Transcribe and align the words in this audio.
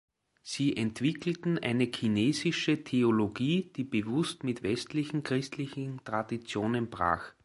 Sie 0.41 0.75
entwickelten 0.75 1.59
eine 1.59 1.83
„chinesische 1.93 2.83
Theologie“, 2.83 3.69
die 3.75 3.83
bewusst 3.83 4.43
mit 4.43 4.63
westlichen 4.63 5.21
christlichen 5.21 6.03
Traditionen 6.03 6.89
brach. 6.89 7.33